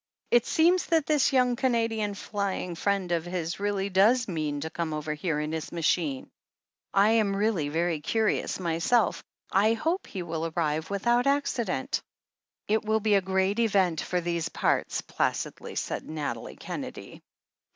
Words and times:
It 0.31 0.47
seems 0.47 0.87
that 0.87 1.05
this 1.05 1.29
yoimg 1.29 1.57
Canadian 1.57 2.15
flying 2.15 2.73
friend 2.73 3.11
of 3.11 3.23
his 3.23 3.59
really 3.59 3.87
does 3.89 4.27
mean 4.27 4.59
to 4.61 4.71
come 4.71 4.95
over 4.95 5.13
here 5.13 5.39
in 5.39 5.51
his 5.51 5.71
machine. 5.71 6.31
I 6.91 7.11
am 7.11 7.35
really 7.35 7.69
very 7.69 8.01
curious 8.01 8.59
myself— 8.59 9.23
I 9.51 9.73
hope 9.73 10.07
he 10.07 10.23
will 10.23 10.47
arrive 10.47 10.89
without 10.89 11.27
an 11.27 11.33
accident." 11.37 12.01
"It 12.67 12.83
will 12.83 12.99
be 12.99 13.13
a 13.13 13.21
great 13.21 13.59
event 13.59 14.01
for 14.01 14.19
these 14.21 14.49
parts," 14.49 15.01
placidly 15.01 15.75
said 15.75 16.09
Nathalie 16.09 16.55
Kennedy. 16.55 17.21